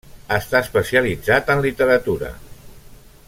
Està 0.35 0.61
especialitzat 0.67 1.53
en 1.55 1.63
literatura. 1.67 2.35